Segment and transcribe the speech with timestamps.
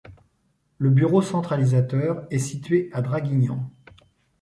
[0.79, 3.69] Le bureau centralisateur est situé à Draguignan.